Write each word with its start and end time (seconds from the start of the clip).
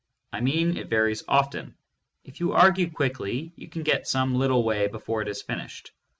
I 0.33 0.39
mean 0.41 0.77
it 0.77 0.87
varies 0.89 1.23
often. 1.27 1.75
If 2.23 2.39
you 2.39 2.53
argue 2.53 2.89
quickly, 2.89 3.53
you 3.55 3.67
can 3.69 3.83
get 3.83 4.07
some 4.07 4.33
little 4.33 4.63
way 4.63 4.87
before 4.87 5.21
it 5.21 5.27
is 5.27 5.43
finished. 5.43 5.91